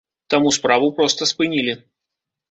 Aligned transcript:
Таму 0.33 0.53
справу 0.55 0.87
проста 0.99 1.27
спынілі. 1.31 1.75